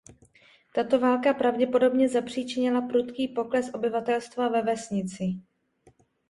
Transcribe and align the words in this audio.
Tato 0.75 0.99
válka 0.99 1.33
pravděpodobně 1.33 2.09
zapříčinila 2.09 2.81
prudký 2.81 3.27
pokles 3.27 3.73
obyvatelstva 3.73 4.47
ve 4.49 4.61
vesnici. 4.61 5.33